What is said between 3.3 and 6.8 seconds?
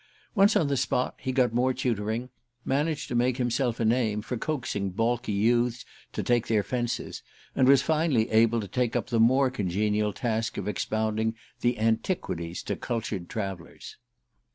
himself a name for coaxing balky youths to take their